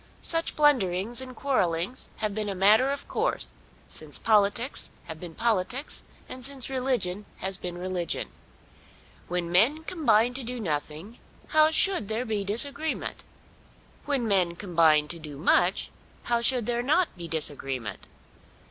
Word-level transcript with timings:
Such 0.23 0.55
blunderings 0.55 1.21
and 1.21 1.35
quarrellings 1.35 2.09
have 2.15 2.33
been 2.33 2.49
a 2.49 2.55
matter 2.55 2.89
of 2.91 3.07
course 3.07 3.49
since 3.87 4.17
politics 4.17 4.89
have 5.03 5.19
been 5.19 5.35
politics, 5.35 6.01
and 6.27 6.43
since 6.43 6.71
religion 6.71 7.27
has 7.37 7.59
been 7.59 7.77
religion. 7.77 8.29
When 9.27 9.51
men 9.51 9.83
combine 9.83 10.33
to 10.33 10.43
do 10.43 10.59
nothing, 10.59 11.19
how 11.49 11.69
should 11.69 12.07
there 12.07 12.25
be 12.25 12.43
disagreement? 12.43 13.23
When 14.05 14.27
men 14.27 14.55
combine 14.55 15.07
to 15.09 15.19
do 15.19 15.37
much, 15.37 15.91
how 16.23 16.41
should 16.41 16.65
there 16.65 16.81
not 16.81 17.15
be 17.15 17.27
disagreement? 17.27 18.07